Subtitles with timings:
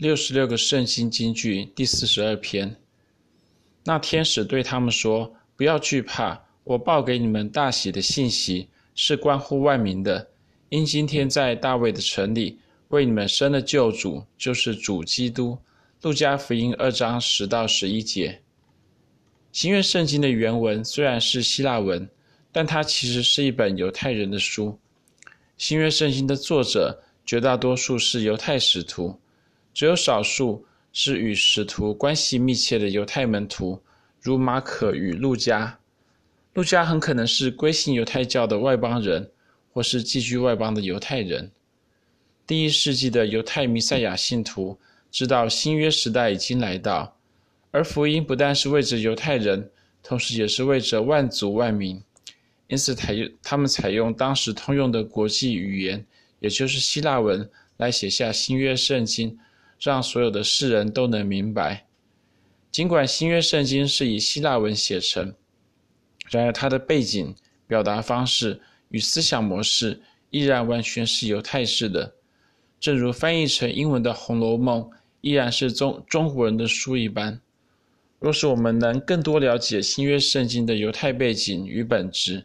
[0.00, 2.74] 六十六个圣经金句第四十二篇。
[3.84, 10.26] 那天使对他们说：“不要惧怕，我报给你们大喜的信息，是关乎万民的。
[10.70, 12.58] 因今天在大卫的城里
[12.88, 15.58] 为你们生了救主，就是主基督。”
[16.00, 18.40] 路加福音二章十到十一节。
[19.52, 22.08] 新约圣经的原文虽然是希腊文，
[22.50, 24.78] 但它其实是一本犹太人的书。
[25.58, 29.20] 新约圣经的作者绝大多数是犹太使徒。
[29.80, 33.80] 只有少数是与使徒关系密切的犹太门徒，
[34.20, 35.78] 如马可与路加。
[36.52, 39.30] 路加很可能是归信犹太教的外邦人，
[39.72, 41.50] 或是寄居外邦的犹太人。
[42.46, 44.78] 第一世纪的犹太弥赛亚信徒
[45.10, 47.16] 知道新约时代已经来到，
[47.70, 49.70] 而福音不但是为着犹太人，
[50.02, 51.98] 同时也是为着万族万民。
[52.68, 56.04] 因此，采他们采用当时通用的国际语言，
[56.40, 59.38] 也就是希腊文，来写下新约圣经。
[59.80, 61.86] 让所有的世人都能明白。
[62.70, 65.34] 尽管新约圣经是以希腊文写成，
[66.28, 67.34] 然而它的背景、
[67.66, 72.14] 表达方式与思想模式依然完全是犹太式的。
[72.78, 74.82] 正如翻译成英文的《红楼梦》
[75.20, 77.40] 依然是中中国人的书一般。
[78.20, 82.44] 若是我们能更多了解新约圣经的犹太背景与本质，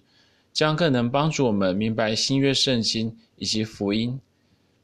[0.52, 4.20] 将更能帮助我们明白新约圣经以及福音。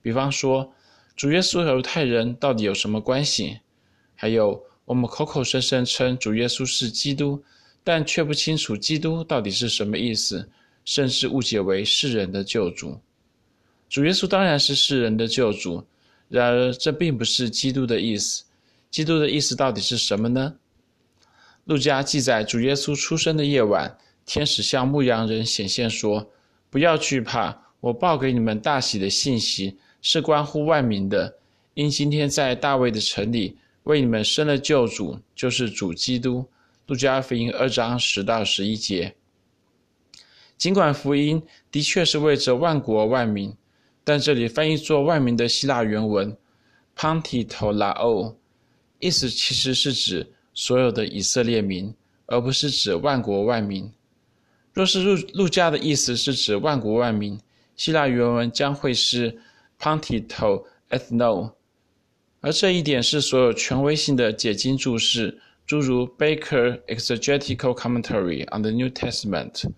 [0.02, 0.74] 比方说，
[1.16, 3.60] 主耶稣和犹太人到底有什么关系？
[4.16, 7.44] 还有，我们口口声声称主耶稣是基督，
[7.84, 10.50] 但却不清楚基督到底是什么意思，
[10.86, 13.00] 甚至误解为世人的救主。
[13.90, 15.86] 主耶稣当然是世人的救主，
[16.30, 18.44] 然而这并不是基督的意思。
[18.90, 20.56] 基督的意思到底是什么呢？
[21.66, 23.96] 路加记载主耶稣出生的夜晚，
[24.26, 26.32] 天使向牧羊人显现说
[26.72, 31.38] ：“不要惧怕，我报给你们大喜的信息。”是关乎万民的，
[31.76, 36.46] 因今天在大卫的城里为你们生了救主，就是主基督。
[36.88, 39.16] 路加福音二章十到十一节。
[40.58, 41.42] 尽管福音
[41.72, 43.56] 的确是为着万国万民，
[44.04, 46.36] 但这里翻译作万民的希腊原文
[46.98, 48.34] “pantitolao”，
[49.00, 51.94] 意思其实是指所有的以色列民，
[52.26, 53.90] 而不是指万国万民。
[54.74, 57.40] 若是路路加的意思是指万国万民，
[57.78, 59.40] 希腊原文将会是。
[59.81, 61.53] Pantito ethno，
[62.41, 69.71] 而这一点是所有权威性的解经注释，诸如 Baker Exegetical Commentary on the New Testament，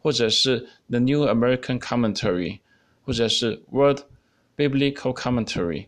[0.00, 2.60] 或者是 The New American Commentary，
[3.04, 4.00] 或者是 World
[4.56, 5.86] Biblical Commentary，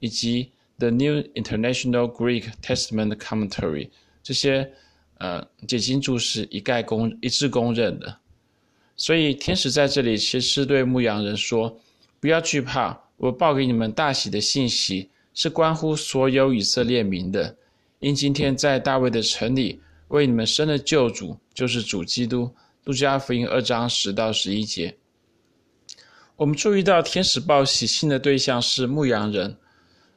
[0.00, 3.88] 以及 The New International Greek Testament Commentary，
[4.22, 4.70] 这些
[5.16, 8.18] 呃解经注释一概公一致公认的。
[8.96, 11.80] 所以天使在这里其实是对牧羊人说。
[12.19, 17.55] 不要惧怕，我报给你们大喜的信息，是关乎所有以色列民的。
[17.99, 22.51] 因今天在大卫的城里为你们生的救主，就是主基督。
[22.85, 24.95] 路加福音二章十到十一节。
[26.37, 29.57] 我们注意到天使报喜信的对象是牧羊人，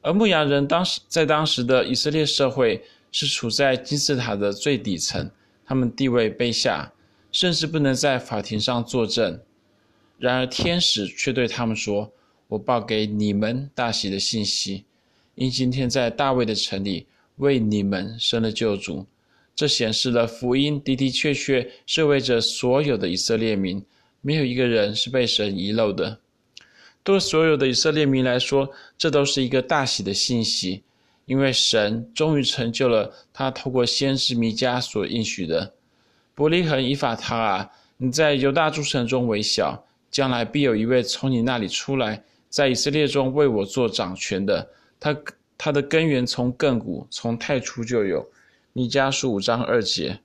[0.03, 5.29] 而牧羊人当时在当时的以色列社会是处在金字塔的最底层，
[5.67, 6.93] 他们地位卑下，
[7.33, 9.41] 甚至不能在法庭上作证。
[10.21, 12.13] 然而，天使却对他们说
[12.47, 14.85] ：“我报给你们大喜的信息，
[15.35, 19.07] 因今天在大卫的城里为你们生了救主。”
[19.57, 23.83] 这显示了福音的的确确是为着所有的以色列民，
[24.21, 26.19] 没有一个人是被神遗漏的。
[27.03, 30.83] 对所有的以色列民来说，这都是一个大喜的信息，
[31.25, 35.73] 因为神终于成就了他透过先知弥迦所应许的
[36.37, 44.69] ：“伯利恒以法他啊，你在犹大诸城中为小。”将来必有一位从你那里出来，在以色列中为我做掌权的。
[44.99, 45.17] 他
[45.57, 48.29] 他的根源从亘古，从太初就有。
[48.73, 50.21] 弥迦书五章二节，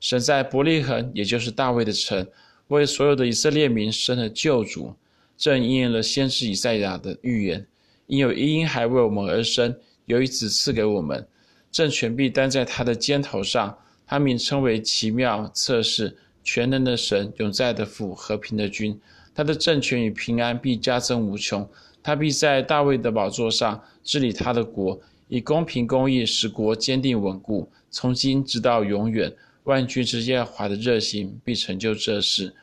[0.00, 2.26] 神在伯利恒，也就是大卫的城，
[2.68, 4.94] 为所有的以色列民生了救主，
[5.36, 7.66] 正应验了先知以赛亚的预言。
[8.06, 9.76] 因有一婴孩为我们而生，
[10.06, 11.26] 有一子赐给我们，
[11.70, 13.78] 政权必担在他的肩头上。
[14.06, 19.00] 他名称为奇妙、策士、全能的神、永在的父、和平的君。
[19.34, 21.68] 他的政权与平安必加增无穷，
[22.02, 29.32] 他必在大卫的宝座上治理他的国，以公平公义使国坚定稳固，从今直到永远。
[29.64, 32.54] 万军之耶和华的热心必成就这事。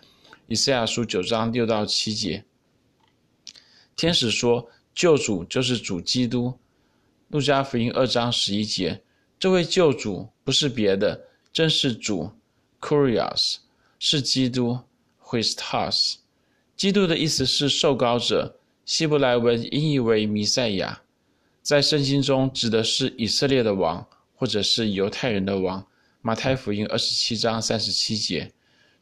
[0.48, 2.44] 以赛亚书九章六到七节。
[3.96, 6.54] 天使说：“救主就是主基督。”
[7.30, 9.02] 路加福音二章十一节，
[9.38, 11.22] 这位救主不是别的，
[11.54, 12.32] 正是主
[12.82, 13.58] ，Kurios，
[14.00, 14.80] 是基督
[15.24, 16.16] ，Christos。
[16.78, 21.02] 基督的意思是受膏者，希伯来文音译为弥赛亚。
[21.64, 25.84] 在圣经中指的是以色列的王，或者是犹太人的王。
[26.22, 28.52] 马太福音二十七章三十七节，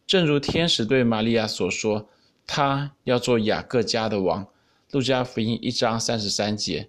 [0.07, 2.07] 正如天使对玛利亚所说，
[2.47, 4.47] 他要做雅各家的王。
[4.91, 6.87] 路加福音一章三十三节。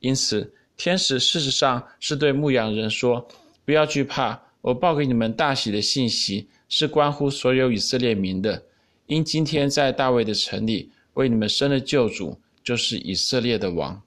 [0.00, 3.26] 因此，天使事实上是对牧羊人说
[3.64, 8.62] ：“不要惧怕，我报给你们大喜的信息，是关乎所有以色列民的。
[9.06, 14.02] 因今天在大卫的城里为你们生了救主，就是以色列的王。”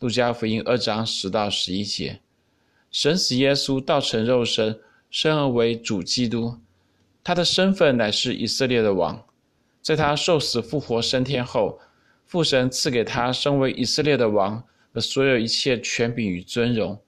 [0.00, 2.20] 路加福音二章十到十一节。
[2.90, 4.78] 神使耶稣道成肉身，
[5.10, 6.58] 生而为主基督，
[7.22, 9.24] 他的身份乃是以色列的王。
[9.80, 11.80] 在他受死复活升天后，
[12.26, 14.62] 父神赐给他身为以色列的王
[14.92, 17.00] 和所有一切权柄与尊荣。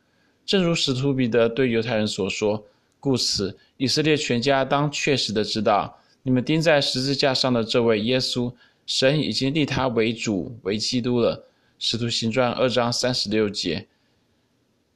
[0.47, 2.65] 正如使徒彼得对犹太人所说
[2.99, 8.53] ：“故此，以色列全家当确实的知道，你们钉在十字架上的这位耶稣，
[8.85, 11.47] 神已经立他为主为基督了。”
[11.79, 13.87] 使徒行传二章三十六节。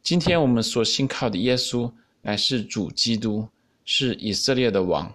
[0.03, 1.89] 今天我们所信靠的耶稣
[2.23, 3.47] 乃是主基督，
[3.85, 5.15] 是以色列的王。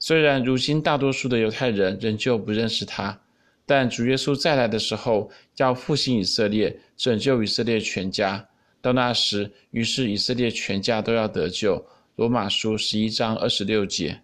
[0.00, 3.20] 虽然如今大多数的犹太人仍旧不认识他，
[3.64, 8.48] 但主耶稣再来的时候要复兴以色列，拯救以色列全家。
[8.80, 11.86] 到那时，于是以色列全家都要得救。
[12.16, 14.22] 罗马书十一章二十六节。